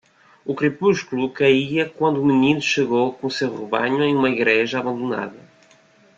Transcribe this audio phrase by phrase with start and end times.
[0.43, 5.37] O crepúsculo caía quando o menino chegou com seu rebanho em uma igreja abandonada.